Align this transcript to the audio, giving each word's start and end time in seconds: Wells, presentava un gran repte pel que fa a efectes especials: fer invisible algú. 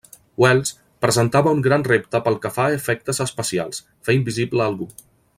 Wells, 0.43 0.69
presentava 1.05 1.51
un 1.57 1.61
gran 1.67 1.85
repte 1.89 2.21
pel 2.27 2.39
que 2.45 2.51
fa 2.57 2.65
a 2.69 2.73
efectes 2.81 3.19
especials: 3.29 3.83
fer 4.09 4.17
invisible 4.21 4.65
algú. 4.69 4.89